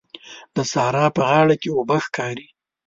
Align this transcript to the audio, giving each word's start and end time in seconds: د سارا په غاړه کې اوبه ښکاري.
د 0.55 0.57
سارا 0.71 1.05
په 1.15 1.21
غاړه 1.29 1.55
کې 1.61 1.69
اوبه 1.77 1.97
ښکاري. 2.05 2.47